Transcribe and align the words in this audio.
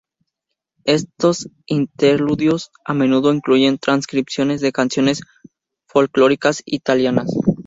Estos 0.85 1.47
interludios 1.67 2.71
a 2.85 2.95
menudo 2.95 3.31
incluyen 3.31 3.77
transcripciones 3.77 4.59
de 4.59 4.71
canciones 4.71 5.21
folclóricas 5.87 6.63
italianas. 6.65 7.29